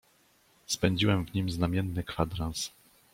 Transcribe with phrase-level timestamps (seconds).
[0.67, 2.71] "Spędziłem w nim znamienny kwadrans."